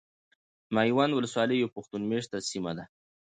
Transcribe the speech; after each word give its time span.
ميوند 0.75 1.11
ولسوالي 1.15 1.55
يو 1.57 1.73
پښتون 1.75 2.01
ميشته 2.11 2.37
سيمه 2.49 2.71
ده. 2.77 2.85